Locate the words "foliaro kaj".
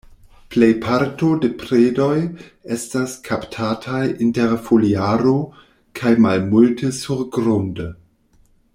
4.69-6.17